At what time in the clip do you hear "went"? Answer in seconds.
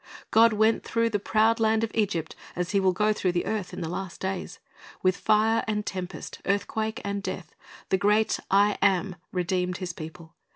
0.53-0.83